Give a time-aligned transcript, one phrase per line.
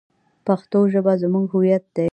[0.45, 2.07] پښتو ژبه زموږ هویت دی.